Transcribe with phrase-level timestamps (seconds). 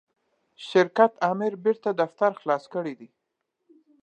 [0.69, 3.09] شرکت آمر بیرته دفتر خلاص کړی دی.